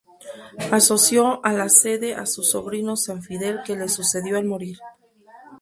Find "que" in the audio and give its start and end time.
3.63-3.75